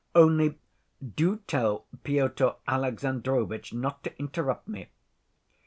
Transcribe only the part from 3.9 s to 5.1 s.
to interrupt me.